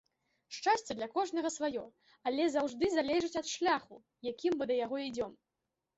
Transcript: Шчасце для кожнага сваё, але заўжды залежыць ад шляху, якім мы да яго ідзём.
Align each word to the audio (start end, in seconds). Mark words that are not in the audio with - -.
Шчасце 0.55 0.95
для 0.99 1.07
кожнага 1.17 1.51
сваё, 1.57 1.83
але 2.31 2.47
заўжды 2.55 2.85
залежыць 2.97 3.39
ад 3.43 3.47
шляху, 3.53 3.95
якім 4.33 4.53
мы 4.63 4.73
да 4.73 4.83
яго 4.85 4.97
ідзём. 5.11 5.31